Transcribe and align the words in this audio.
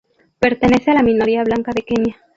Pertenece 0.39 0.89
a 0.89 0.93
la 0.95 1.03
minoría 1.03 1.43
blanca 1.43 1.73
de 1.75 1.83
Kenia. 1.83 2.17